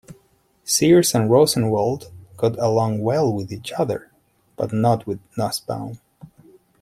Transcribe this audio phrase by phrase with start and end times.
[0.63, 4.09] Sears and Rosenwald got along well with each other,
[4.57, 5.99] but not with Nusbaum.